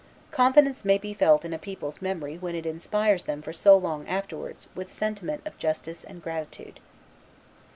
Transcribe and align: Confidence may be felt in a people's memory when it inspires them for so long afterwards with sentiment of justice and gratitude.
Confidence 0.31 0.83
may 0.83 0.97
be 0.97 1.13
felt 1.13 1.45
in 1.45 1.53
a 1.53 1.59
people's 1.59 2.01
memory 2.01 2.35
when 2.35 2.55
it 2.55 2.65
inspires 2.65 3.25
them 3.25 3.43
for 3.43 3.53
so 3.53 3.77
long 3.77 4.07
afterwards 4.07 4.67
with 4.73 4.89
sentiment 4.91 5.43
of 5.45 5.59
justice 5.59 6.03
and 6.03 6.23
gratitude. 6.23 6.79